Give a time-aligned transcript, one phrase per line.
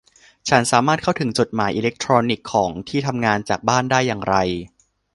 [0.49, 4.35] ฉันสามารถเข้าถึงจดหมายอิเล็กทรอนิกส์ของที่ทำงานจากบ้านได้อย่างไร